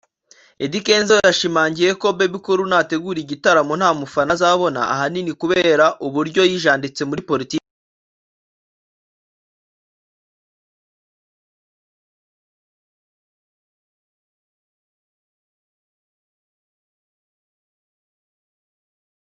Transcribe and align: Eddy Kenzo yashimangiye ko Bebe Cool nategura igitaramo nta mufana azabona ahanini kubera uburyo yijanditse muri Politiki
Eddy 0.63 0.79
Kenzo 0.85 1.13
yashimangiye 1.25 1.89
ko 2.01 2.07
Bebe 2.17 2.39
Cool 2.45 2.59
nategura 2.69 3.19
igitaramo 3.21 3.73
nta 3.79 3.89
mufana 3.99 4.31
azabona 4.35 4.79
ahanini 4.93 5.31
kubera 5.41 5.85
uburyo 6.05 6.41
yijanditse 6.51 7.01
muri 7.09 7.21
Politiki 7.29 7.59